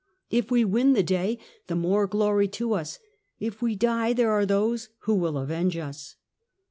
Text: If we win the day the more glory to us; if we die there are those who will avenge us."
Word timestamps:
If 0.31 0.49
we 0.49 0.65
win 0.65 0.93
the 0.93 1.03
day 1.03 1.37
the 1.67 1.75
more 1.75 2.07
glory 2.07 2.47
to 2.47 2.73
us; 2.73 2.97
if 3.39 3.61
we 3.61 3.75
die 3.75 4.13
there 4.13 4.31
are 4.31 4.47
those 4.47 4.89
who 5.01 5.13
will 5.13 5.37
avenge 5.37 5.77
us." 5.77 6.15